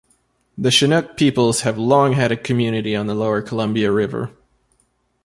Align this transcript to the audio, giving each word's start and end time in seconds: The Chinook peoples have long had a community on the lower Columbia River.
The 0.57 0.71
Chinook 0.71 1.15
peoples 1.15 1.61
have 1.61 1.77
long 1.77 2.13
had 2.13 2.31
a 2.31 2.35
community 2.35 2.95
on 2.95 3.05
the 3.05 3.13
lower 3.13 3.43
Columbia 3.43 3.91
River. 3.91 4.31